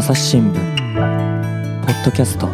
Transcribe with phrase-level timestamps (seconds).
[0.00, 0.54] 朝日新聞
[1.84, 2.48] ポッドキャスト。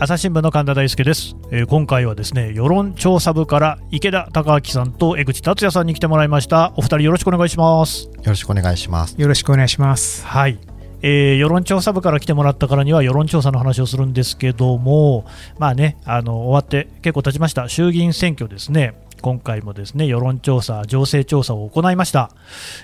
[0.00, 6.72] 朝日新聞の神田大輔です、えー今回はですね世論調査部から池田孝明さんと江口達也さんに来てもらいました。
[6.74, 8.06] お二人よろしくお願いします。
[8.06, 9.14] よろしくお願いします。
[9.16, 10.26] よろしくお願いします。
[10.26, 10.58] はい、
[11.02, 15.24] えー世論調査部から来てもらったからには世論調査の話をするんですけども
[15.60, 17.68] まあねあの終わって結構経ちました。
[17.68, 22.30] 衆議院選挙ですね今回もですね世論調査、情勢調査を行いました、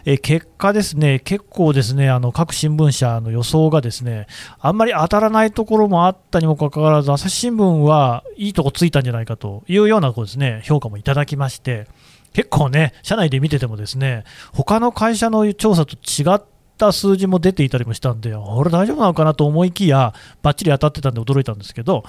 [0.07, 4.27] え結果ですね結構ですねあの各新聞社の予想がですね
[4.59, 11.87] あんまり当たらないところもあったにもかかわらず朝日新聞はいいとこついたんじゃないかというようなこうですね評価もいただきまして
[12.33, 16.43] 結構ね社内で見ててもですね他の会社の調査と違っ
[16.79, 22.05] た数字も出ていたりもしたんで、あれ大丈夫なのかなと思いきや、ばっちり当たってたんで驚いたんですけど、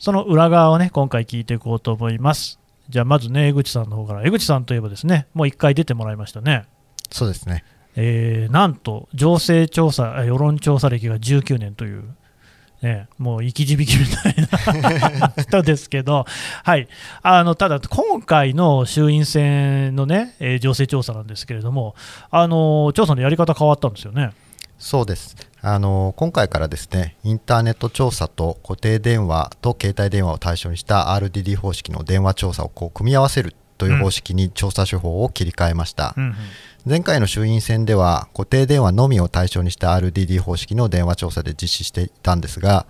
[0.00, 2.58] その裏側をね、今回聞いていこうと思います。
[2.88, 6.64] じゃあまずね、江口さんの方から、江口さんといえばですね、もう1回出てもらいましたね。
[7.10, 7.64] そうですね。
[7.96, 12.04] えーなんと、情勢調査、え世論調査歴が19年という、
[12.82, 14.34] ね、もう生き字引きみたい
[15.18, 16.26] な 人ですけど、
[16.62, 16.88] はい、
[17.22, 21.94] あのただ、今回の衆院選の、ね、えー情勢調査なんですけれども、
[22.30, 24.32] あの調査のやり方変わったんですよね。
[24.78, 25.36] そうです。
[25.62, 36.14] あの今回からですね、インターネット調査と固定電話と携帯電話を対象にした RDD 方式の電話調査をこう組み合わせるという方式に調査手法を切り替えました。
[36.16, 36.34] うんうん
[36.88, 42.86] 前回の衆院選では固定電話のみを対象にした RDD 方式の電話調査で実施していたんですが、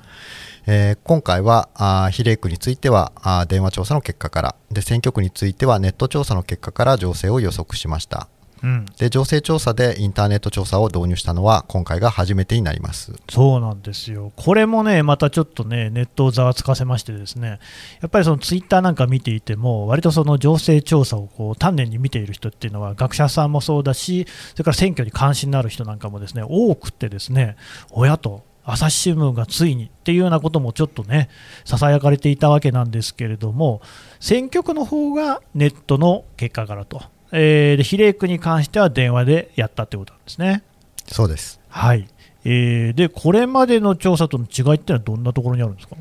[0.66, 8.28] えー今回はあー比例区についてはあー電話調査の結果からで選挙区についてはネット調査の結果から情勢を予測しました
[8.66, 13.12] うん、で情勢調査でインターネット調査を導入したのは今回が初めてになります。
[13.30, 17.60] そうなんですよ、これもね、またちょっとね、ネットをざわつかせまして、ですね
[18.00, 27.54] やっぱりそのツイッターなんか見ていても、割とその情勢調査をこう丹念に見ている人っていうのは、学者さんもそうだし、それから選挙に関心のある人なんかもですね多くて、ですね
[27.92, 31.28] 親と朝日新聞がついにっていうようなこともちょっとね、
[31.64, 33.80] ささやかれていたわけなんですけれども、
[34.18, 37.00] 選挙区の方がネットの結果からと、
[37.32, 40.62] えーで比例区に関しては電話でやったってことなんですね。
[41.06, 41.60] そうです。
[41.68, 42.08] はい、
[42.44, 45.96] えーでこれまでの調査との違いっていうのはどんなところにあるんですか、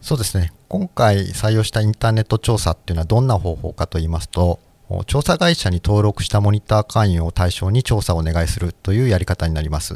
[0.00, 0.52] そうですね。
[0.68, 4.60] 今回採用したインターネット調査っていうのはどんな方法かと言いますと
[5.06, 9.94] 調査会社に登録したモニター会員を対象に調査をお願いするというやり方になります、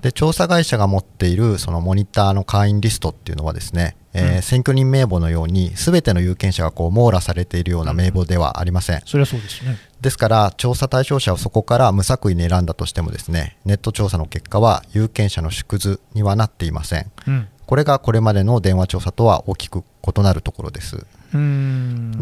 [0.00, 9.78] で調査会社が持っているそのモニターの会員リストっていうのはですね、えーうん選挙人名簿のように全ての有権者がこう網羅されているような名簿ではありません、それはそうですね。
[10.02, 17.10] ですから調査対象者をそこから無作為に選んだとしてもですねネット調査の結果は有権者の縮図にはなっていません。
[17.28, 17.48] うん。
[17.66, 21.06] これがこれまでの電話調査とは大きく異なるところです。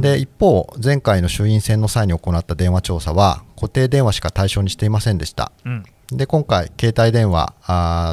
[0.01, 5.51] で一方前回の衆院選の際に行った電話調査は固定電話しか対象にしていませんでした。
[5.65, 5.85] うん。
[6.12, 7.55] で今回、携帯電話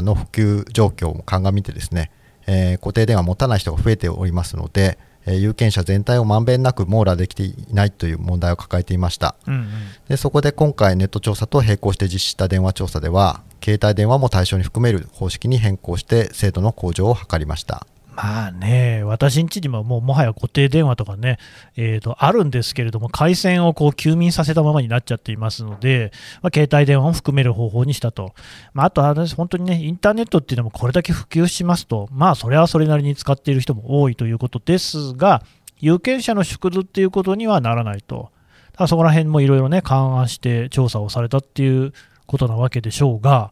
[0.04, 2.12] の普及状況も鑑みてですね、
[2.46, 9.36] えー固定電話を持たない人が増えておりますので、えー有権者全体をまんべんなく網羅できていないという問題を抱えていました。
[9.46, 9.68] うんうん。
[10.08, 17.86] でそこで今回ネット調査と並行して実施した電話調査では携帯電話も対象に含める方式に変更して精度の向上を図りました
[18.18, 21.38] まあね、私ん家にももうもはや固定電話とかね、
[21.76, 26.12] えー、とあるんですけれども、回線をこう休眠させたままになっちゃっていますので、
[26.42, 28.34] まあ、携帯電話も含める方法にしたと、
[28.74, 35.44] まあ、あとは本当にね、インターネットっていうのもこれだけ普及しますと、まあ、それはそれなりに使っている人も多いということですが、
[35.78, 38.32] 有権者の縮図っていうことにはならないと、
[38.74, 41.94] ただそこら辺もいろいろね、勘案して調査をされたっていう
[42.28, 43.52] ことなわけでしょうが、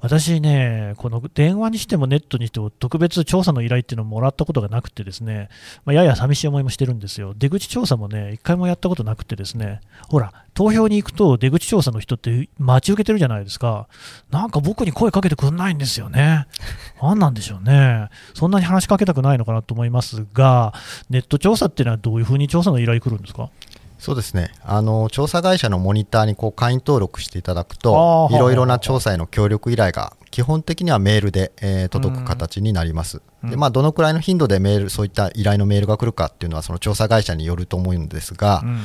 [0.00, 5.48] 私ね、この電話にしてもネットにしても特別調査の依頼っていうのをもらったことがなくてですね、
[5.84, 7.34] まあ、やや寂しい思いもしてるんですよ。
[7.36, 13.88] 出口調査もね、一回もやったことなくてですね、ほら、投票に行くと出口調査の人って待ち受けてるじゃないですか。
[14.30, 16.46] なんか僕に声かけてくんないんですよね。
[17.00, 18.08] 何なんでしょうね。
[18.34, 20.74] そんなに話しかけたくないのかなと思いますが、
[21.08, 23.48] ネット調査っていうのはどういうふうに調査の依頼来るんですか？
[24.00, 24.50] そうですね。
[24.64, 33.50] あの調査会社のモニターにこう会員登録していただくあとーいろいろな調査への協力依頼が基本的にはメールで、えー届く形になります、うん。
[33.50, 38.80] でまあ、どのくらいの頻度でメールそういった依頼のメールが来るかっていうのはその調査会社によると思うんですが、うん。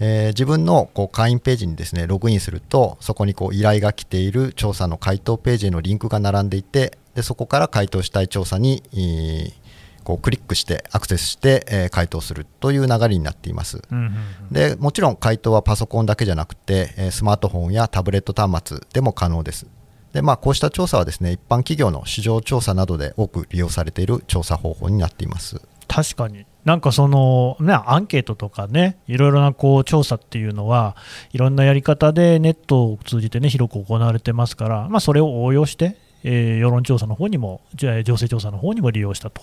[0.00, 9.59] えー自分のこう会員ページにですねログインするとそこにこう依頼が来ている調査の回答ページへのリンクが並んでいてでそこから回答したい調査にえー
[10.04, 13.82] こうクリックしてアクセスして、えー回答するという流れになっています。
[13.90, 14.12] うんうんうん
[14.52, 19.66] でもちろん回答はパソコンだけじゃなくて、えースマートフォンやタブレット端末でも可能です。
[20.12, 25.60] でまあ、こうした調査はですね一般企業の市場調査などで多く利用されている調査方法になっています。
[25.86, 30.94] 確かになんかその、ね、アンケートとかね、いろいろなこう調査っていうのは、
[31.32, 39.42] いろんなやり方でネットを通じてね、広く行われてますから、まあ、それを応用して、えー、世論調査の方にも、情勢調査の方にも利用したと。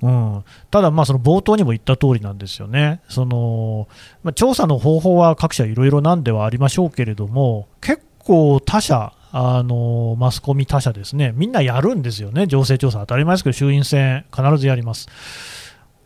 [0.00, 3.88] うん、ただ、冒頭にも言った通りなんですよね、その
[4.22, 15.08] まあ、調査の方法は各社いろいろなんではありましょうけれども、結構他社、あのマスコミ他社ですね、みんなやるんですよね、情勢調査、当たり前ですけど、衆院選、必ずやります。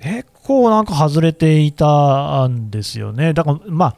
[0.01, 3.35] 結構なんか外れていたんですよね。
[3.35, 3.97] だからまあ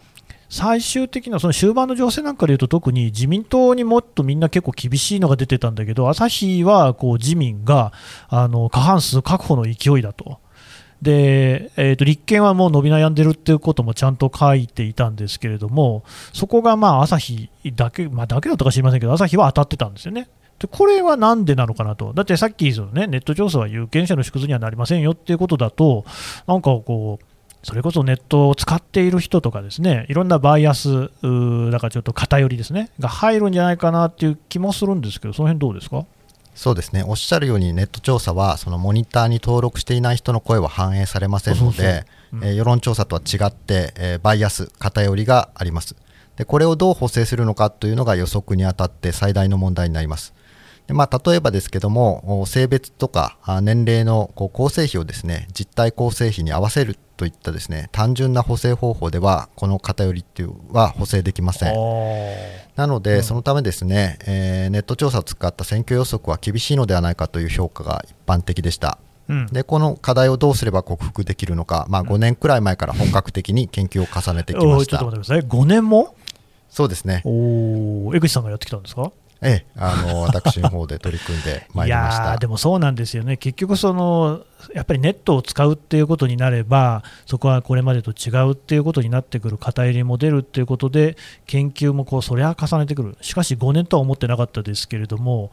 [0.54, 7.92] 最終的なその終盤の情勢なんかでいうと特に自民党にもっとみんな結構厳しいのが出てたんだけど朝日はこう自民が
[8.28, 10.38] あの過半数確保の勢いだと。
[11.02, 20.28] で、えー、と立憲はもう伸び悩んでるっていうこともちゃんと書いていたんですけれども、そこがまあ朝日だけ、まあ、だけだったか知りませんけど、朝日は当たってたんですよね。
[20.60, 26.04] でこれはなんでなのかなと、だってさっきその、ね、ネット調査は有権者の縮図にはなりませんよっていうことだと、
[26.46, 27.33] なんかこう、
[27.64, 31.10] それこそネットを使っている人とかですね、いろんなバイアス、
[31.70, 36.04] だからちょっと偏りですね、が入るんじゃないかなっていう気もするんですけど、その辺どうですか？
[36.54, 42.04] そうですねおっしゃるようにネット調査はそのモニターに登録していない人の声は反映されませんので、
[42.42, 45.96] え世論調査とは違って、えー、バイアス、偏りがあります。
[46.36, 50.32] でこれをどう補正するのかというのが予測にあたって最大の問題になります。
[50.86, 61.74] でまあ、例えばですけども、性別とか年齢のこう構成比をですね実体構成比に合わせるといったですね単純な補正方法では、この偏りっていうは補正できません。
[62.76, 68.98] なので、うん、そのためですね、えー、ネット調査を使った選挙予測は厳しいのではないかという評価が一般的でした。
[69.28, 74.98] うん、でこの課題をどうすれば克服できるのか、まあ、5年くらい前から本格的に研究を重ねてきました。
[74.98, 76.14] ちょっと待ってください5年も
[76.68, 77.22] そうですね。
[77.24, 82.24] お江口さんがやってきたんですかええ、あの私の方で取り組んでまいりました。
[82.24, 84.40] いやでもそうなんですよね、結局その、
[84.74, 91.16] やっぱりネットを使うっていうことになれば、そこはこれまでと違うっていうことになってくる、偏りも出るっていうことで、
[91.46, 95.50] 研究もこうそりゃ重ねてくる、しかし5年とは思ってなかったですけれども、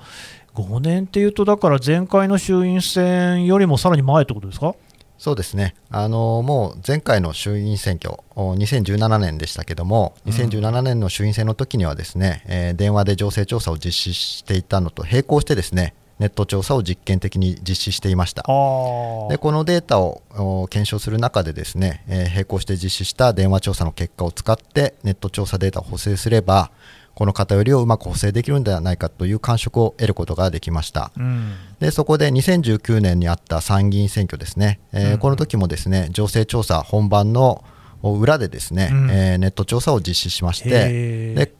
[0.55, 4.73] 5年っていうと、だから前回の衆院選よりもさらに前ってことですか？
[5.21, 5.75] そうですね。
[5.91, 18.41] あのもう前回の衆院選挙、2017年でしたけども、2017年の衆院選の時には、ですね、えー、電話で情勢調査を実施していたのと並行して、ですねネット調査を実験的に実施していました。
[18.41, 20.23] でこのデータを
[20.71, 26.71] 検証する中で、ですね、えー、並行して実施した電話調査の結果を使って、ネット調査データを補正すれば、
[27.15, 37.63] この偏りをうまく補正できるんではないかという感触を得ることができました、うん、でそこで2019年にあった参議院選挙ですね、えー、この時もですね情勢調査本番の
[38.03, 41.53] 裏でですね、うん、えー、ネット調査を実施しましてで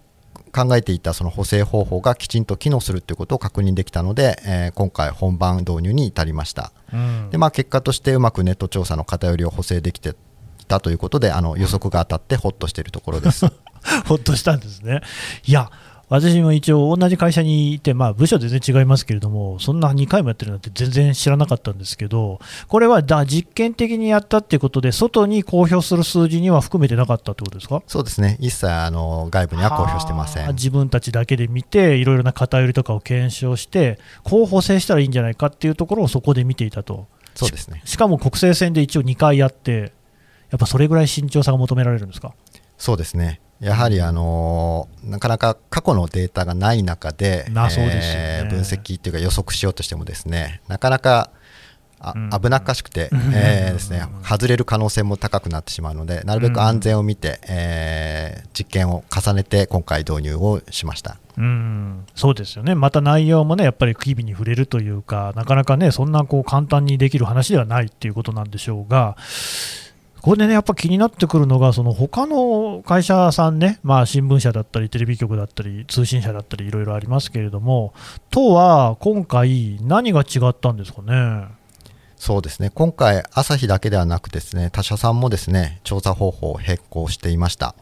[0.53, 10.15] 考えていたその補正方法がきちんと機能するということを確認できたので、えー、今回本番導入に至りました、うん、でまあ、結果としてうまくネット調査の偏りを補正できて
[10.68, 13.45] たということであの予測が当たってほっとしているところです。
[14.07, 15.01] ほっとしたんですね。
[15.45, 15.69] いや
[16.10, 27.81] 私も一応同じ会社にいて、まあ、部署全然違いますけれども、そんな2回もやってるなんて全然知らなかったんですけど、これはだ実験的にやったっていうことで、外に公表する数字には含めてなかったってことですか？
[27.88, 37.07] そうですね、一切あの外部には公表してません自分たちだけで見て、いろいろな偏りとかを検証して、こう補正したらいいんじゃないかっていうところをそこで見ていたと。
[37.36, 39.94] そうですねしかも国政選で一応2回やって、
[40.50, 42.34] やっぱそれぐらい慎重さが求められるんですか？
[42.77, 43.39] そうですね。
[43.62, 47.46] やはりあのなかなか過去のデータがない中で、
[48.50, 51.30] 分析っていうか予測しようとしてもですねなかなか
[52.03, 61.18] あ危なっかしくて、えー、ですね、外れる可能性も高くなってしまうので、なるべく安全を見て、えー、実験を重ねて、今回導入をしました。
[61.38, 62.08] うん。
[62.15, 69.15] そうですよね、また内容もね、やっぱり機微に触れるというか、なかなかね、そんなこう簡単にできる話ではないっていうことなんでしょうが、
[70.22, 77.94] ここでね、やっぱ気になってくるのが、その他の会社さんね、まあ、新聞社だったり、テレビ局だったり、通信社だったり、いろいろありますけれども、
[78.30, 81.48] とは今回、何が違ったんですかね？
[82.22, 87.74] そうですね今回、朝日だけではなくですね他社さんもですね調査方法を変更していました。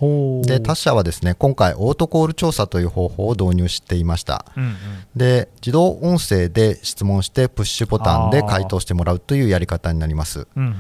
[0.43, 4.45] で他社はですね今回、オートコール調査という方法を導入していました。
[4.55, 4.75] うんうん、
[5.13, 10.47] で自動音声で質問して、プッシュボタンで回答してもらうというやり方になります。
[10.55, 10.75] うんうんうん、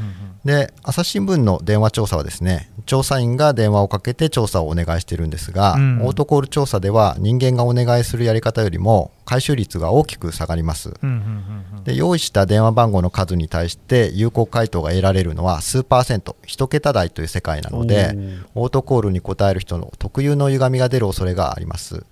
[0.45, 10.91] で朝日新聞の電話調査はですね調査員が電話をかけて調査をお願いしているんですが、うん、オートコール調査では人間がお願いするやり方よりも回収率が大きく下がります。
[11.83, 18.17] で用意した電話番号の数に対して有効回答が得られるのは数パーセント1桁台という世界なので
[18.55, 22.03] オートコールに答える人の特有の歪みが出る恐れがあります。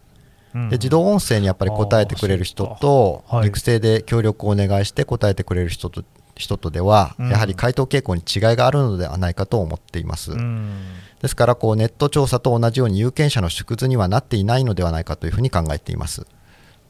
[0.54, 6.04] で自動音声にやっぱり答えてくれる人と、育成で協力をお願いして答えてくれる人とっ
[6.36, 10.32] 人とでは、やはり回答傾向に違いがあるのではないかと思っています。
[11.22, 16.28] ですからこうネット調査と同じように有権者の縮図にはなっていないのではないかというふうに考えています。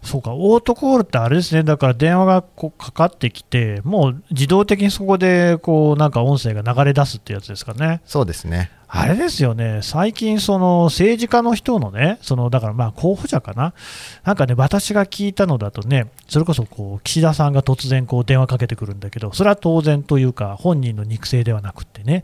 [0.04, 8.02] そうか、オートコールってあれですね、だから電話がこうかかってきて、もう自動的にそこでこうなんか音声が流れ出すってやつですかね。
[8.06, 8.72] そうですね。
[8.90, 13.74] あれですよね、最近、その政治家の人のね、そのだからまあ候補者かな、
[14.24, 22.24] なんかね、私が聞いたのだとね、それこそこう岸田さんが突然こう電話かけてくるんだけど、それは当然というか、本人の肉声ではなくってね、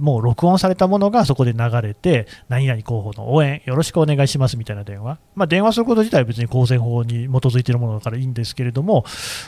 [0.00, 9.04] もう録音されたものがそこで流れて、何々候補の応援、よろしくお願いしますみたいな電話、まあ、電話すること自体は別に公選法に基づいているものだからいいんですけれども、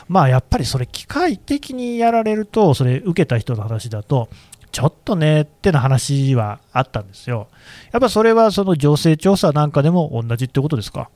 [0.09, 4.27] まあ、やっぱりそれ、機械的にやられると、それ、受けた人の話だと、
[4.71, 7.47] ちょっとねっての話はあったんですよ。
[7.91, 11.09] やっぱそれはその情勢調査なんかでも同じってことですか？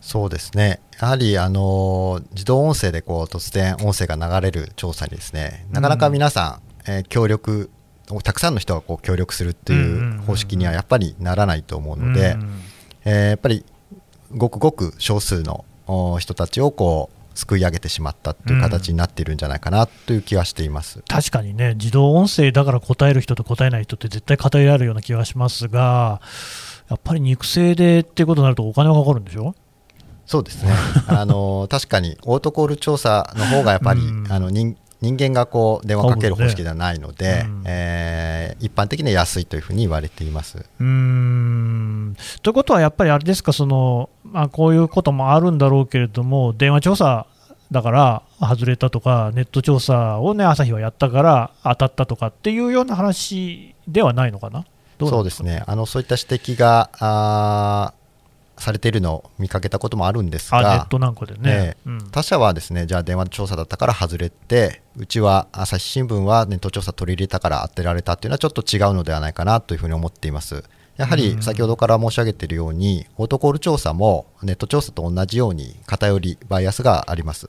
[0.00, 7.68] そうですね、やはりあの自動音声でこう突然音声が流れる調査にですね、なかなか皆さん、えー、協力
[8.22, 12.36] たくさんの人がこう協力するっていう方式にはやっぱりならないと思うので、
[13.04, 13.64] えー、やっぱり
[14.34, 15.64] ごくごく少数の
[16.20, 26.20] 人たちをこうすくい上げてしまったという形になっているんじゃないかなという気はしています、うん、確かにね、自動音声だから答える人と答えない人って絶対偏りあるような気がしますが、
[26.88, 29.54] やっぱり肉声でっていうことになると、お金がかかるんでしょ？
[30.26, 30.72] そうですね。
[31.06, 40.64] あの確かにオートコール調査の方がやっぱり、うん、あの人人間がこう電話かける方式ではないので、ねうん、えー、一般的には安いというふうに言われています。
[40.80, 42.16] うん。
[42.42, 47.26] ということは、やっぱりあれですか、そのまあ、こういうこともあるんだろうけれども、電話調査
[47.70, 54.64] だから外れたとか、ネット調査をね、朝日はやったから当たったとかっていうような話ではないのかな？
[55.00, 55.62] そうですね。
[55.66, 57.92] あのそういった指摘があ
[58.58, 70.64] されているのを見かけたこともあるんですが、ネットなんかでね、えーうん、他社はですねじゃあ電話調査だったから外れて、うちは朝日新聞はネット調査取り入れたから当てられたっていうのはちょっと違うのではないかなというふうに思っています。
[70.96, 77.48] やはり先ほどから申し上げているように、オートコール調査もネット調査と同じように偏り、バイアスがあります。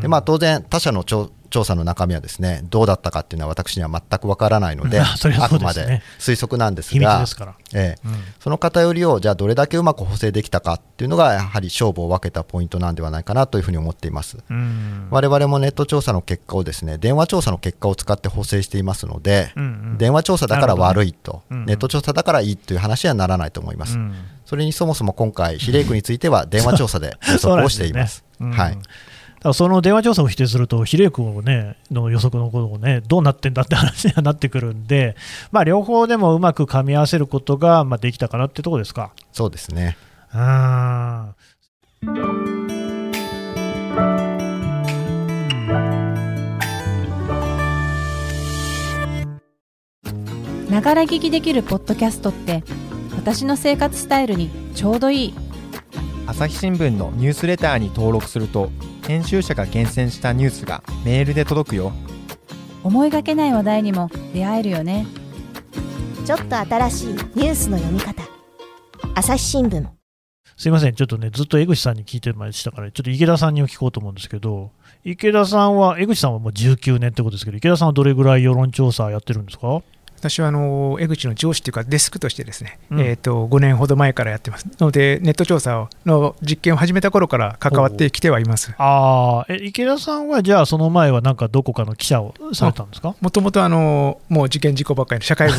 [0.00, 1.04] でまあ、当然、他社の
[1.54, 5.06] 調調査の中身はですねどうだったかっていうのは私には全くわからないので、 あ
[5.48, 7.24] くまで推測なんですが、
[7.72, 8.08] ええ。
[8.40, 14.38] その偏りをじゃあどれだけうまく補正できたかっていうのがやはり勝負を分けたポイントなんではないかなというふうに思っています。
[15.10, 23.96] 我々もネット調査の結果をですね電話調査の結果を使って補正していますので、うんうん、電話調査だから悪いと、ねうんうん、ネット調査だからいいという話にはならないと思います。
[23.96, 28.24] うん、それにそもそも今回比例区については電話調査で予測をしています。
[28.40, 28.78] ね、はい
[29.52, 35.16] その電話調査を否定すると、比例区を、ね、の予測のことを、ね、どうなってんだって話にはなってくるんで、
[35.52, 39.10] まあ、両方でもうまく噛み合わせることが、まあ、できたかなってところですか。
[39.32, 39.98] そうですね。
[40.32, 41.34] あ
[50.70, 52.64] ながら聞きできるポッドキャストって
[53.14, 55.34] 私の生活スタイルにちょうどいい。
[56.26, 58.70] 朝日新聞のニュースレターに登録すると
[59.06, 61.92] 編集者が厳選したニュースがメールで届くよ。
[62.82, 65.06] 思いがけない話題にも出会えるよね。
[66.24, 68.22] ちょっと新しいニュースの読み方。
[69.14, 69.86] 朝日新聞。
[70.56, 70.94] すいません。
[70.94, 74.70] ちょっとねずっと江口さんに聞いてましたからちょっと池田さんにも聞こうと思うんですけど
[75.04, 79.82] 池田さんは江口さんはもう19年ってことですけど池田さんはどれぐらい世論調査やってるんですか？
[80.24, 84.66] 私はあの江口の上司というかデスクとしてですね、うん、えー、と5年ほど前からやってます。
[84.80, 88.74] のでネット調査の実験を始めた頃から関わってきてはいます。
[88.78, 93.14] あえ池田さんはじゃあその前はなんかどこかの記者をされたんですか？
[93.20, 95.54] もともともう事件事故ばっかりの社会部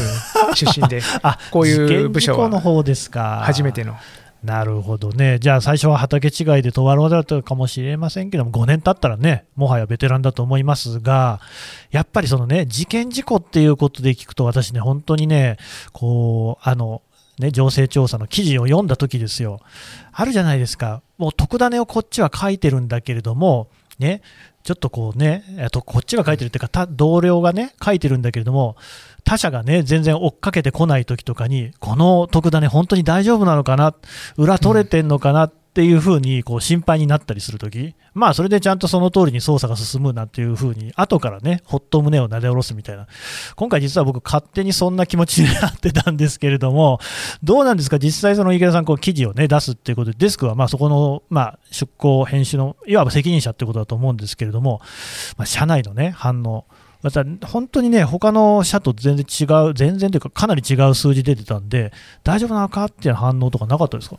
[0.56, 1.02] 出身で
[1.52, 3.96] こういう部署は初めての
[4.46, 11.42] なるほどね、じゃあ最初は畑違いで問われだったかもしれませんけども、5年経ったらね、もはやベテランだと思いますが、
[11.90, 15.58] やっぱりそのね、事件事故っていうことで聞くと、私ね、本当にね、
[15.94, 17.02] こう、あの、
[17.40, 19.62] ね、情勢調査の記事を読んだ時ですよ、
[20.14, 24.22] あるじゃないですか、もう特ダネをこっちは書いてるんだけれども、ね、
[24.64, 28.76] ちょっとこうね、とこっちが書いてるっていうか、同僚がね、書いてるんだけれども、
[29.26, 33.96] 他者がね、全然追っかけてこない時とかに、この特ダネ本当に大丈夫なのかな、
[34.38, 43.08] 裏取れてんのかなっていうふうにこう心配になったりするとき、まあそれでちゃんとその通りに捜査が進むなんていうふうに、後からね、ほっと胸をなで下ろすみたいな。
[43.56, 47.00] 今回実は僕勝手にそんな気持ちになってたんですけれども、
[47.44, 48.00] どうなんですか？
[48.00, 54.80] 実際その池田さんこう記事をね、出すっていうことで、デスクはまあそこの、まあ、出向編集の、いわば責任者ってことだと思うんですけれども、
[55.36, 56.66] まあ、社内のね、反応、
[57.06, 61.94] また本当にね、他の社と全然違う、全然というか、かなり違う数字出てたんで、
[62.24, 64.18] 大丈夫なのかっていう反応とかなかったですか？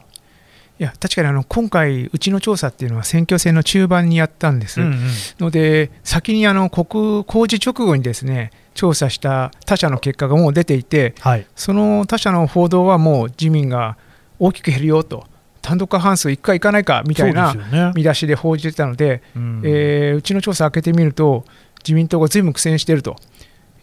[0.79, 4.99] いや確かにあの今回、うちの調査っていうのは選挙戦の中盤にやったんです、うんうん。
[5.41, 13.97] ので、先にあの国公示直後にですね調査した他社の結果がもう出ていて、はい、その他社の報道はもう自民が
[14.39, 15.27] 大きく減るよと、
[15.61, 19.63] 単独過半数いくかいかないかみたいな見出しで報じてたので、うん。
[19.65, 21.45] えーうちの調査開けてみると、
[21.87, 23.17] 自民党がずいぶん苦戦していると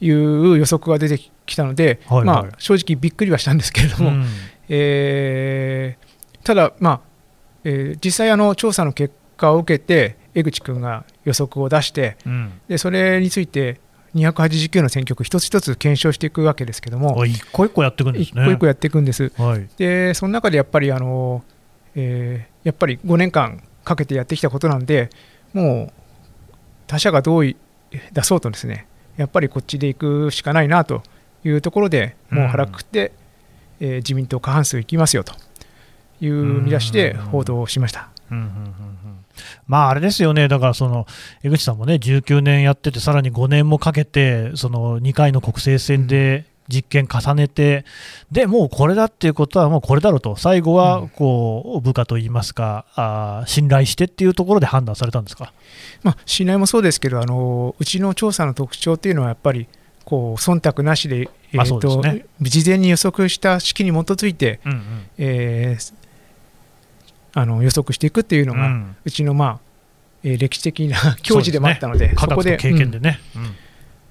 [0.01, 4.25] いう予測が出てきたので、はいはいまあ、正直びっくりはしたんですけれども、うん
[4.69, 7.01] えーただ、まあ
[7.63, 13.79] えー実際あの、調査の結果を受けて、江口君が予測を出して、うんでそれについて
[14.15, 18.43] 289の選挙区、一つ一つ検証していくわけですけども、あ一個一個やっていくんですね。
[18.43, 19.31] 一個一個やっていくんです。
[19.37, 21.43] はい、でその中でやっぱりあの、
[21.95, 25.09] えーやっぱり5年間かけてやってきたことなんで、
[25.53, 25.93] もう
[26.87, 27.55] 他社がどうい
[28.13, 31.03] 出そうとですね、やっぱりこっちで行くしかないなと
[31.43, 33.11] いうところで、もう腹くくって、
[33.79, 35.33] えー自民党過半数いきますよと
[36.21, 38.09] いう見出しで報道しました。
[38.31, 39.25] うんうんうんうん。
[39.67, 41.05] まああれですよね、だからその
[41.43, 47.85] 江口さんもね、19年やってて、さらに5年もかけて、その2回の国政選で実験重ねて、
[48.31, 55.51] でもうこれだっていうことは、もうこれだろうと、最後はこう部下といいますか、あー信頼してっていうところで判断されたんですか？
[56.03, 59.67] まあ、信頼もそうですけどあの、うちの調査の特徴っていうのは、やっぱり
[60.05, 62.25] こう忖度なしで、えあーとね。
[62.41, 64.81] 事前に予測した式に基づいて、うんうん。
[65.17, 65.93] えー
[67.35, 69.59] あの予測していくっていうのが、ううんちの、まあ
[70.23, 73.55] えー歴史的な 教授でもあったので、そこで、経験でね、うんうん。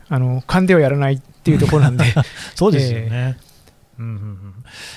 [0.08, 2.04] あの勘ではやらないっていうところなんで、
[2.54, 3.36] そうですよね。
[3.98, 4.54] うんうんうん。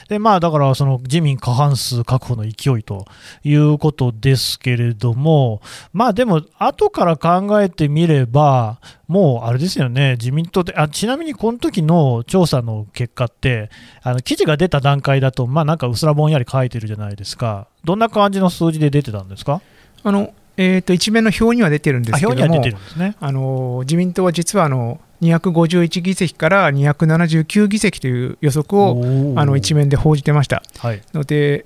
[0.10, 3.06] でまあ、だからその自民過半数確保の勢いと
[3.44, 5.62] いうことですけれども、
[5.92, 13.72] まあでも、後から考えてみれば、もうあれですよね、自民党で、あちなみにこの時の調査の結果って、
[14.04, 19.62] あの記事が出た段階だと、まあなんかうすらぼんやり書いてるじゃないですか、どんな感じの数字で出てたんですか、
[20.04, 23.16] あのえー、と一面の表には出てるんであすけどね。
[23.20, 30.64] あの自民党は実はあの251議席から279議席という予測をあの一面で報じてました。
[30.78, 31.66] はい、ので、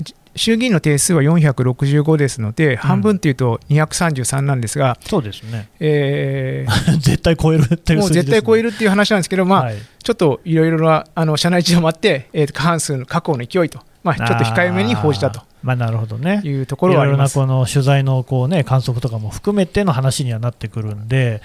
[0.00, 9.76] じ衆議院の定数は465ですので、半分というと233なんですが、そうですね、えー 絶対超えるっていうもう絶対超えるっていう話なんですけど、まあはい。
[10.02, 16.40] ちょっといろいろなあの社内事情もあって、えー過半数の確保の勢いと、まあ、ちょっと控えめに報じたとまあ、なるほどね。
[16.44, 17.34] いうところはあります。
[17.34, 21.42] いろいろなこの取材のこう、ね、観測とかも含めての話にはなってくるんで、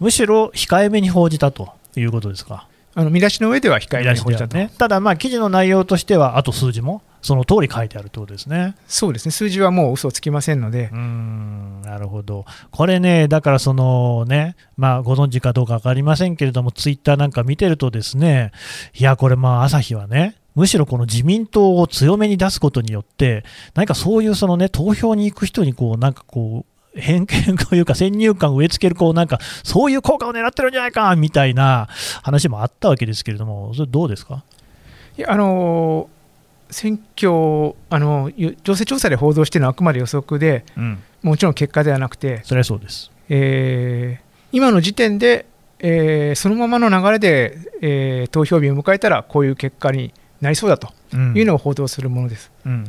[0.00, 2.66] むしろ控えめに報じたということですか？
[2.96, 8.76] あの見出しの上では控えめに報じたと、ね、ただ、まあ記事の内容としては、あと数字もその通り書いてあるということですね。
[8.86, 18.52] そうですね、数字はもう嘘つきませんのでうー、んなるほど、これね、だからそのね、まあ、ご存知かどうか分かりませんけれども、ツイッターなんか見てると、ですね
[18.94, 26.64] いや、これ、まあ朝日はね、むしろこの自民党を強めに出すことによって、何かそういうその、ね、投票に行く人にこう、なんかこ
[26.96, 31.88] う、偏見というか先入観を植え付けるこうなんかそういう効果を狙ってるんじゃないかみたいな
[32.22, 34.44] 話もあったわけですけれども、それどうですか？
[35.18, 43.10] いやあのー選挙あの、よ情勢調査で報道しているのはあくまで予測で、うん、もちろん結果ではなくて、それはそうです。
[43.28, 45.46] えー今の時点で、
[45.80, 51.34] えーそのままの流れで、えー投票日を迎えたら、こういう結果になりそうだとうん。
[51.36, 52.50] いうのを報道するものです。
[52.66, 52.86] うんうんうん。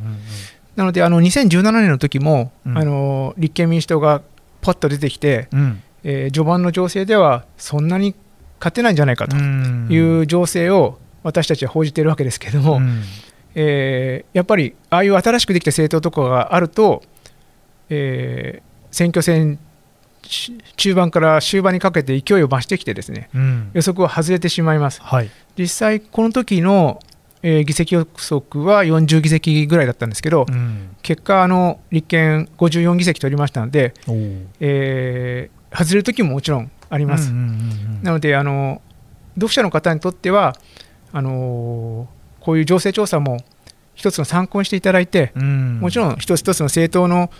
[0.76, 2.78] なので、あの2017年の時も、うん。
[2.78, 4.22] あの立憲民主党が
[4.60, 5.82] ポッと出てきて、うん。
[6.04, 8.14] えー序盤の情勢ではそんなに
[8.60, 9.88] 勝てないんじゃないかとうん。
[9.90, 13.02] いう情勢を私たちは報じているわけですけれども、うん。
[13.54, 17.02] えーやっぱりああいう新しくできた政党とかがあると、
[17.88, 19.58] えー選挙戦
[20.22, 23.70] し中盤から終盤にかけて勢いを増してきてですねうん。
[23.74, 25.00] 予測は外れてしまいます。
[25.02, 25.30] はい。
[25.58, 27.00] 実際この時の、
[27.48, 30.96] えー議席予測は40議席ぐらいだったんですけど、うん。
[31.02, 33.94] 結果あの立憲54議席取りましたので、
[34.58, 37.30] えー外れる時ももちろんあります、
[38.02, 38.80] なのであの
[39.34, 40.56] 読者の方にとっては
[41.12, 43.38] あのーこういう情勢調査も
[43.94, 45.78] 一つの参考にしていただいて、うん。
[45.80, 47.30] もちろん一つ一つの政党の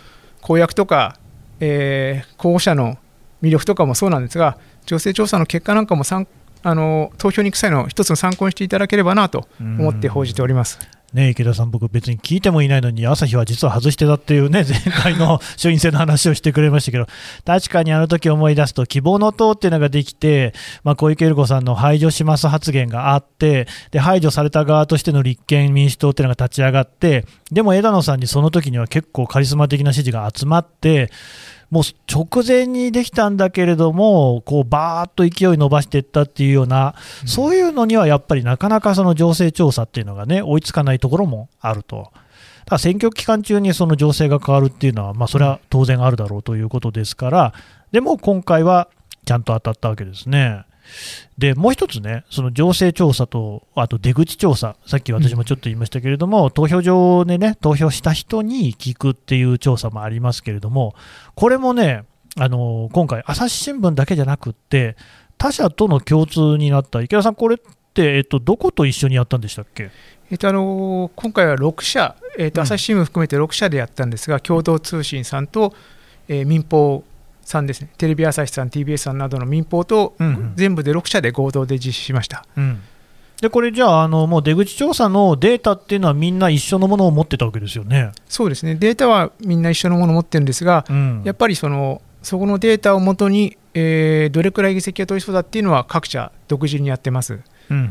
[0.41, 1.17] 公約とか、
[1.59, 2.97] えー候補者の
[3.41, 6.25] 魅力とかもそうなんですが、情勢調査の結果なんかも参
[6.67, 10.79] あの投票に行く際の一つの参考にしていただければなと思って報じております。
[11.13, 17.07] ね池田さん、僕、別に聞いてもいないのに、朝日は実は外してたっていうね、 前回の衆院選の話をしてくれましたけど、
[17.45, 20.53] 確かにあの時思い出すと、希望の党っていうのができて、
[20.83, 31.09] まあ、小池百合子さんの排除します発言があってで、排除された側としての立憲民主党っていうのが立ち上がって、でも枝野さんにその時には結構カリスマ的な支持が集まって、
[31.69, 42.11] もう直前にできたんだけれども、こうバーっと勢い伸ばしていったっていうような、そういうのにはやっぱりなかなかその情勢調査っていうのがね、追いつかないところもあると。
[42.65, 47.53] ただ選挙期間中にその情勢が変わるっていうのは、まあ、それは当然あるだろうということですから、
[47.91, 48.89] でも今回は
[49.25, 50.63] ちゃんと当たったわけですね。
[51.37, 60.95] でもう一つね、その情勢調査と、あと出口調査、さっき私もちょっと言いましたけれども、うん、投票所でね、投票した人に聞くっていう調査もありますけれども、
[61.35, 62.03] これもね、
[62.39, 64.95] あの今回、朝日新聞だけじゃなくって、
[65.37, 67.57] 他社との共通になった、池田さん、これっ
[67.93, 69.91] て、えっと、どこと一緒にやったんでしたっけ、
[70.29, 75.73] えっとあの今回は6社、えっと、朝日新聞含めて6社でやったんですが、うん、共同通信さんと、
[76.27, 77.03] えー、民放
[77.47, 80.15] さんですね、テレビ朝日さん、TBS さんなどの民放と、
[80.55, 82.45] 全部で6社で合同で実施しました。
[82.57, 82.81] うん、
[83.41, 88.11] でこれじゃああの、もう出口調査のデータっていうのは、みんな一緒のものを持ってたわけですよね。
[88.27, 97.39] そうですね、データはみんな一緒のものを持ってるんですが、うん、やっぱりそのそこのデータをもとに、えー、どれくらい議席が取りそうだっていうのは、各社独自にやってます。
[97.69, 97.85] うんうんう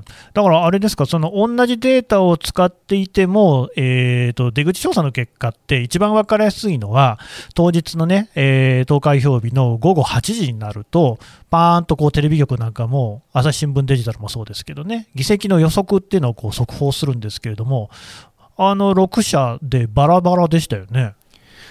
[0.00, 7.18] ん、だからあれですか、その同じデータを使っていても、えーと、出口調査の結果って一番分かりやすいのは、
[7.54, 11.18] 当日のね、えー、投開票日の午後8時になると、
[11.50, 17.90] パーンとこうテレビ局なんかも、朝日新聞デジタルもそうですけどね、議席の予測っていうのをこう速報するんですけれども、
[18.56, 21.14] あの6社でバラバラでしたよね。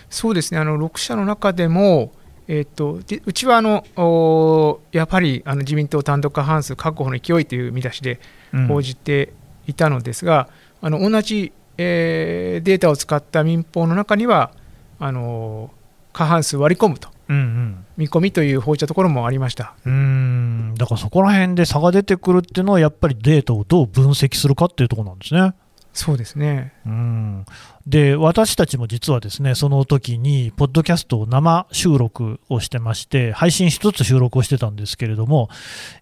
[0.09, 2.13] そうですねあの6社の中でも、
[2.53, 8.19] えーと、うちはあのやっぱりあの自民党単独過半数確保の勢いという見出しで
[8.67, 9.31] 報じて
[9.67, 10.49] いたのですが、
[10.81, 14.51] うん、あの同じ、えー、データを使った民放の中には
[14.99, 15.71] あの
[16.11, 19.75] 過半数割り込むと、うんうん、見込みという報じたところもありました。
[19.85, 20.75] うん。
[20.75, 25.53] だからそこら辺で差が出てくるっていうのは、やっぱりデータをどう分析するかっていうところなんですね。
[25.93, 26.73] そうですね。
[26.85, 27.45] うん。
[27.85, 35.49] で、私たちも実はですね、その時に、ポッドキャストを生収録をしてまして、配信一つ収録をしてたんですけれども、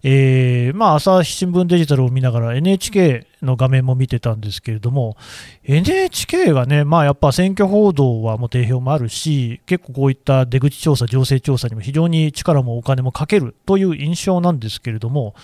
[0.04, 5.16] えー、まあ、朝日新聞デジタルを見ながら NHK の画面も見てたんですけれども、
[5.64, 15.34] NHK がね、まあ、やっぱ選挙報道はもう定評もあるし、結構こういった出口調査、情勢調査にも非常に力もお金もかけるという印象なんですけれども、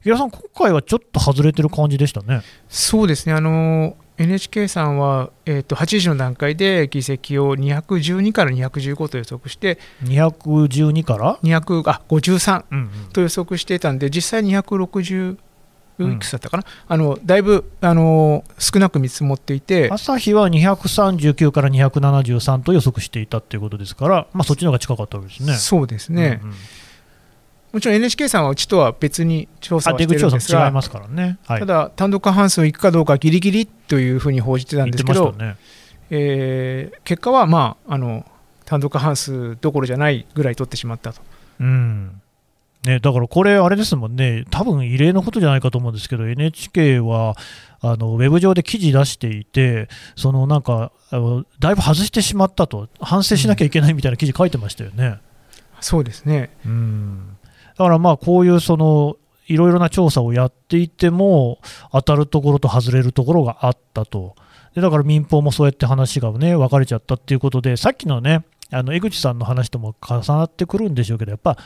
[0.00, 2.42] 池田さん、今回はちょっと外れてる感じでしたね。
[2.68, 15.38] そうですねあの NHK さんは、えーと、8時の段階で議席を212から215と予測して、212から？200あ53と予測していたんで、実際260
[15.98, 25.54] いくつだったかな、うん、あのだいぶあの少なく見積もっていて朝日は239から273と予測していたということですから、まあ、そっちの方が近かったわけですね。
[25.54, 26.56] そうですね、うんうん
[27.72, 35.56] もちろん NHK さんはうちとは別に調査をしてるんですが、違いますからね、はい、ただ、単独過半数いくかどうかギリギリというふうに報じてたんですけど、ね。
[36.10, 38.26] えー、結果は、まあ、あの
[38.66, 41.22] 単独過半数どころじゃないぐらい取ってしまったと。
[41.60, 42.20] うん。
[42.84, 47.36] ね、だからこれ、あれですもんね、多分異例のことじゃないかと思うんですけど、NHK は
[47.80, 50.92] あのウェブ上で記事出していて、そのなんか
[51.60, 55.06] だいぶ外してしまったと、反省しなきゃいけないみたいな記事書いてましたよね。
[55.06, 55.18] うん、
[55.80, 57.36] そうですね、うん
[57.82, 59.16] だからまあこういうその
[59.46, 61.58] いろいろな調査をやっていても
[61.90, 64.36] 当たるところと外れるところがあったと。
[64.74, 71.58] でだから民放もそうやって話がね分かれちゃったっていうことでさっきのねあの江口さんの話とも重なってくるんでしょうけどやっぱ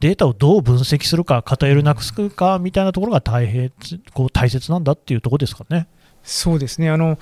[0.00, 3.70] データをどう分析するか偏りなくすかみたいなところが大変
[4.14, 5.88] こう大切なんだっていうところですかね。
[6.22, 7.18] そうですねあの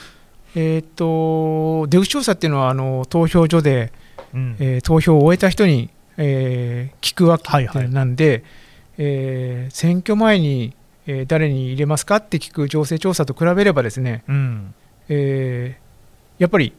[0.54, 3.90] えーと、出口調査っていうのはあの投票所で、
[4.34, 8.42] うん、えー、投票を終えた人にえー、聞くわけなんで、はいはい、
[8.98, 10.74] えー、選挙前に、
[11.06, 14.74] えー、誰に入れますかって聞く情勢調査と比べればですね、うん、
[15.08, 16.72] えー、やっぱり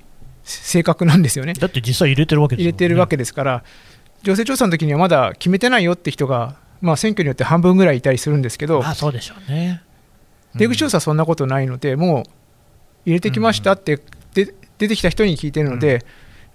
[0.43, 1.53] 正確なんですよね。
[1.53, 3.63] だって実際入れてるわけです、ね、入れてるわけですから、
[4.23, 9.81] 情勢調査の時にはまだ決めてないよって人が、まあ、選挙によって半分ぐらいいたりするんですけど、あそうでしょうね、
[10.53, 12.23] うん、出口調査はそんなことないので、もう
[13.05, 13.99] 入れてきましたって、
[14.33, 16.05] で出てきた人に聞いてるので、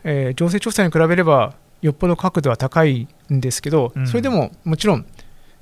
[0.05, 5.07] うん、えー、情勢調査に比べればよっぽど角度は高いんですけど、うん、それでももちろん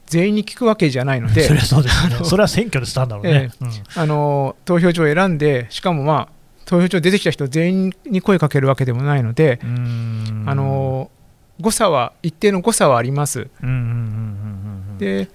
[0.07, 2.09] 全員に聞くわけじゃないので、 それはそうです。
[2.09, 6.29] ね、それは選挙でしたんだろうね、えあの投票所を選んで、しかも、まあ、
[6.64, 11.11] 投票所出てきた人全員に声かけるわけでもないので、あの
[11.61, 13.48] 誤差は一定の誤差はあります。
[14.98, 15.29] で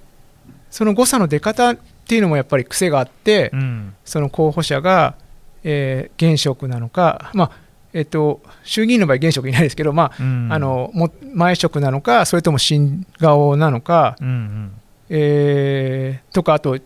[0.70, 5.16] その誤差の出方っていうのもやっぱり癖があって、うん、その候補者が、
[5.64, 7.52] えー、現職なのか、まあ、
[7.94, 14.72] えっと、衆議院の場合、現職いないですけど、まあ、うん、あのも前職なのか、それとも新顔なのか、うんうん、
[15.10, 16.78] えー、とか、あと、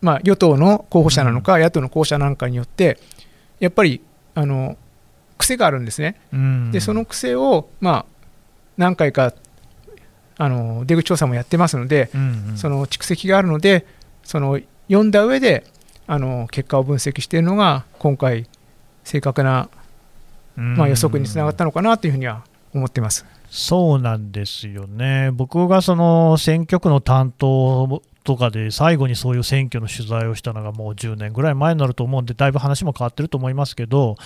[0.00, 2.98] まあ、与党の候補者なのか、うん、野党の候補者なんかによって、
[3.58, 4.00] やっぱり
[4.34, 4.76] あの
[5.38, 6.20] 癖があるんですね。
[6.32, 8.06] うん、で、その癖を、まあ、
[8.76, 9.32] 何回か
[10.36, 13.86] あの出口調査もやってますので、うんうん、その蓄積があるので、
[14.22, 15.64] その読んだ上で
[16.06, 18.46] あの結果を分析しているのが、今回、
[19.04, 19.68] 正確な、
[20.56, 23.24] まあ、予測につながったのかなというふうには思ってます。
[23.50, 34.16] そうなんですよね、僕がその選挙区の担当とかで最後にそういう選挙の取材をしたのがもう10年ぐらい前になると思うんで、だいぶ話も変わってると思いますけど、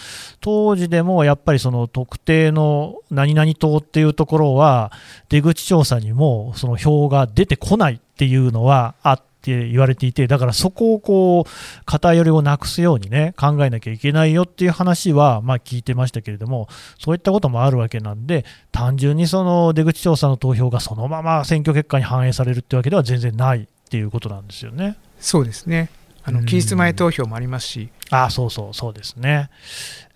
[0.41, 4.93] 当時でもやっぱりその特定の何々党っていうところは、
[5.29, 24.97] 出口調査にもその票が出てこないっていうのはあって、言われていて、だからそこをこう偏りをなくすようにね考えなきゃいけないよっていう話はまあ聞いてましたけれども、そういったこともあるわけなんで、単純にその出口調査の投票がそのまま選挙結果に反映されるってわけでは全然ないっていうことなんですよね。
[25.21, 25.91] そうですね
[26.25, 29.49] あの期日前投票もありますし、あそうそうそうですね。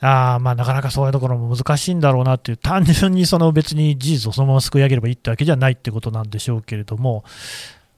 [0.01, 7.25] あまあなかなかそういうところも難しいんだろうなっていう、単純にその別に事実をそのまますくい上げればいいってわけじゃないってことなんでしょうけれども、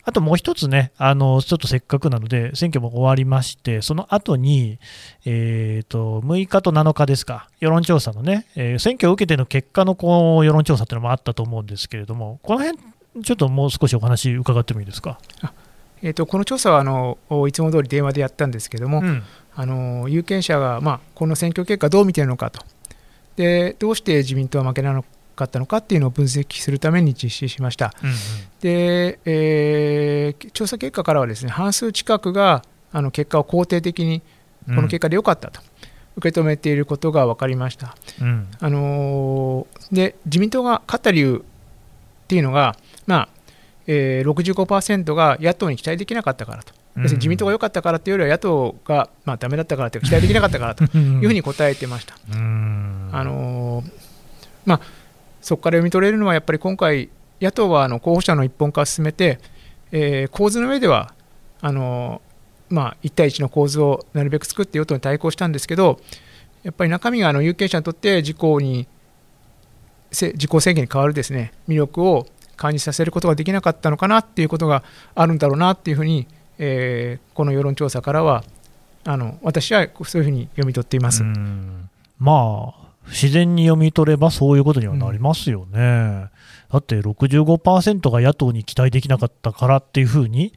[0.06, 4.78] あともう一つね、あのちょっとせっかくなので、選挙も終わりまして、その後に、
[5.24, 12.78] えーと、6日と7日ですか、世論調査のね、えー、選挙を受けての結果のこう世論調査っていうのもあったと思うんですけれども、この辺
[13.22, 15.18] ちょっともう少しお話伺ってもいいですか？
[16.02, 17.16] えーと、この調査はあの
[17.48, 19.22] いつも通り電話でやったんですけども、うん、
[19.54, 22.60] あの有権者が、まあ、この選挙結果どう見てるのかと
[23.36, 25.02] で、どうして自民党は負けなの
[25.34, 27.92] かったのかっていうのを分析するために実施しました。
[28.02, 28.16] うんうん、
[28.60, 34.22] で、えー、調査結果からはですね半数近くがあの結果を肯定的に
[34.66, 35.60] この結果で良かったと。
[36.16, 41.44] 受け止めていることが分かりました、うん、あのー、で自民党が勝った理由
[42.24, 43.28] っていうのが、まあ
[43.86, 50.86] えー、65%が野党に期待できなかったからと、別に自民党が良かったからというよりは野党がまあダメだったからという期待できなかったからとい
[51.24, 52.14] うふうに答えてました。
[52.14, 52.34] あ
[53.24, 53.90] のー、
[54.64, 54.80] まあ
[55.44, 59.38] そこから読み取れるのはやっぱり今回野党はあの候補者の一本化を進めて、
[59.92, 61.12] えー、構図の上では
[61.60, 62.22] あの、
[62.70, 66.00] まあ、1対1の構図をなるべく作って与党に対抗したんですけど
[66.62, 68.88] やっぱり中身があの有権者にとって自公に
[70.12, 72.26] 自公政権に変わるですね魅力を
[72.56, 74.82] 感じさせることができなかったのかなっていうことが
[75.14, 76.26] あるんだろうなっていうふうに、
[76.56, 78.44] えー、この世論調査からは
[79.04, 81.22] あの私はそういうふうに読み取っています。
[82.18, 85.80] まあ自然に読み取ればそういうことにはなりますよね。
[85.80, 86.30] うん、
[86.72, 90.52] だって65%が野党に期待できなかったからっていうふうに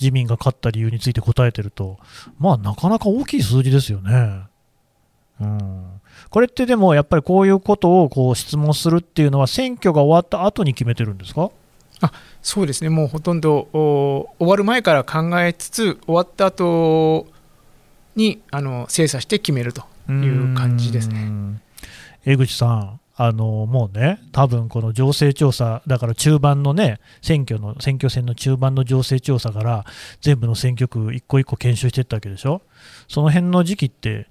[0.00, 1.98] 自民が勝った理由について答えてると、
[2.38, 4.42] まあなかなか大きい数字ですよね。
[5.40, 11.50] うん、これってでもやっぱりこういうことをこう質問するっていうのは選挙が終わった後に決めてるんですか？
[12.02, 17.26] あそうですね、もうほとんど終わる前から考えつつ、終わった後
[18.14, 21.30] にあの精査して決めるという感じですね。
[22.26, 29.84] 江口さん、あのもうね、多分この情勢調査、だから中盤のね、選挙の選挙戦の中盤の情勢調査から、
[30.20, 32.62] 全部の選挙区、一個一個研修していったわけでしょ、
[33.06, 34.26] その辺の時期って、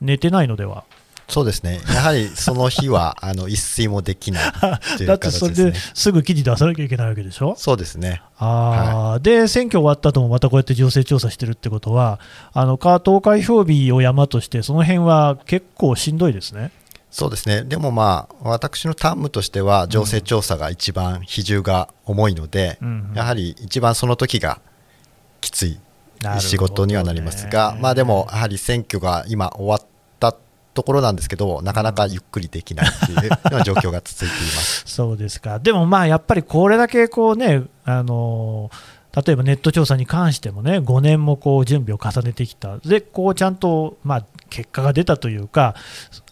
[0.00, 0.84] 寝てないのでは？
[1.28, 8.22] そうですね、やはりその日は あの一睡もできないという、ね、 だってそれですぐ記事出さなきゃいけないわけでしょ、そうですね。
[8.36, 12.20] あ、はい、で選挙終わった後もまたこうやって情勢調査してるってことは、
[12.52, 16.70] あの投開票日を山として、その辺は結構しんどいですね。
[17.10, 24.60] そうですね、でもまあ、私のタームとしては、情勢調査が一番比重が重いので、うんやはり一番その時が
[25.40, 25.80] きつい
[26.38, 29.80] 仕事にはなりますが、ね、まあでも、やはり選挙が今終わっ
[30.20, 30.36] た
[30.72, 34.84] ところなんですけど、なかなかゆっくりできないっていうような状況が続いています。
[34.86, 45.74] そうですか、でもまあ、やっぱりこれだけこうね、あのー例えばネット調査に関してもね、5年もこう準備を重ねてきた、でこうちゃんと、まあ、結果が出たというか、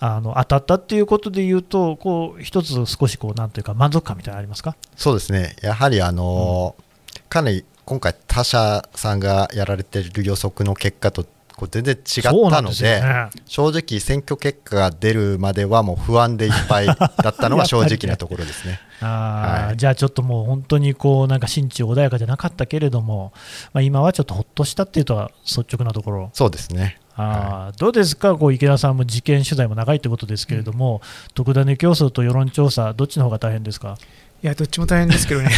[0.00, 4.76] あの当たったっていうことでいうと、こう一つ少しこうなんというか、満足感みたいなのありますか？
[4.96, 6.82] そうですね、やはりあの、う
[7.18, 11.24] ん、かなり今回、他社さんがやられている予測の結果と
[11.56, 16.94] こう全然違ったので、ね、正直、選挙結果が出るまではもう不安でいっぱいだ
[17.30, 18.78] ったのが 正直なところですね。
[19.00, 23.32] あはい、じゃあちょっともう本当にこうなんか心中穏やかじゃなかったけれども、
[23.72, 26.30] まあ、今はちょっとほっとしたっていうとは率直なところ。
[26.32, 31.00] そうですねあ、はい、どうですか、こう池田さんも事件取材も長いということですけれども、うん、
[31.34, 33.98] 特ダネ競争と世論調査、どっちの方が大変ですか？
[34.42, 35.50] いや、どっちも大変ですけどね。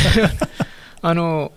[1.02, 1.52] あの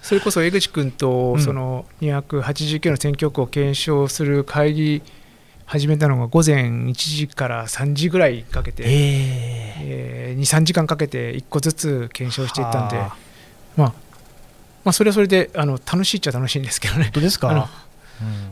[0.00, 5.02] それこそ江口君とその289の選挙区を検証する会議
[5.66, 8.90] 始めたのが午前1時から3時ぐらいかけて、えー
[9.82, 12.96] えー、23時間かけて1個ずつ検証していったんで、
[13.76, 13.92] まあ、
[14.84, 17.04] まあそれはそれであの楽しいっちゃ楽しいんですけどね。
[17.04, 17.68] 本当ですか？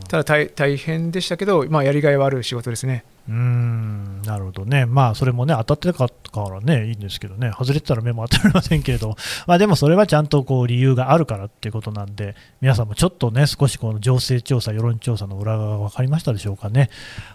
[0.07, 3.03] ただ大大変でしたけど、まあ、やりがいはある仕事ですね。
[3.27, 6.09] うんなるほどね、まあ、それもね、当たってたか
[6.49, 9.15] らね、いいんですけどね、外れてたら目も当たりませんけれど、
[9.47, 16.89] まあ、でもそれはちゃんとこう理由があるからっていうことなんで、皆さんもちょっとね、少しこの情勢調査、世論調査の裏側が分かりましたでしょうかね。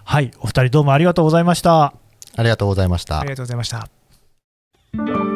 [0.05, 1.95] はい、お二人どうもありがとうございました。
[2.37, 3.21] ありがとうございました。
[3.21, 5.28] ありがとうございました。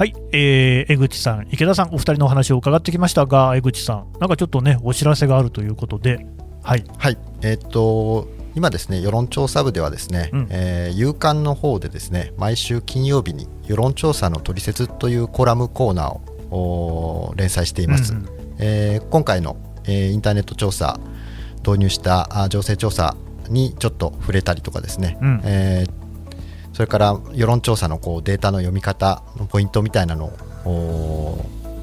[0.00, 6.26] はい、えー、江口さん、池田さん、お二人のお話を伺ってきましたが、江口さん、なんかちょっとね、お知らせがあるということで、
[6.62, 18.14] はい、はい、えー、っと今ですね世論調査部ではですね、うん、えー、夕刊の方でですね毎週金曜日に世論調査の取説というコラムコーナーを連載しています。
[18.14, 20.98] うん、えー、今回の、えー、インターネット調査
[21.58, 23.16] 導入した情勢調査
[23.50, 25.99] にちょっと触れたりとかですね、うん、えー、
[26.80, 30.32] それから世論調査のこうデータの読み方のポイントみたいなの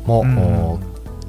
[0.08, 0.80] も、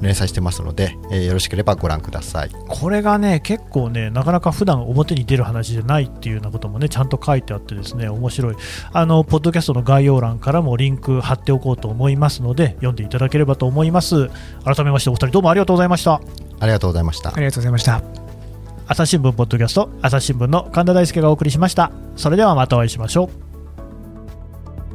[0.01, 2.49] 連載してますので、えー、よろしければご覧ください。
[2.67, 8.55] これがね結構ねなかなか普段表に出る話じゃないっていうようなこともねちゃんと書いてあってですね面白い。
[8.91, 14.29] あのポッドキャストの概要欄からもリンク貼っておこうと思いますので読んでいただければと思います。
[14.65, 16.15] 改めましてお二人どうもありがとうございました。
[16.59, 17.29] ありがとうございました。
[17.29, 18.01] ありがとうございました。
[18.87, 21.91] 朝日新聞ポッドキャスト朝日新聞の神田大輔がお送りしました。
[22.15, 23.48] それではまたお会いしましょう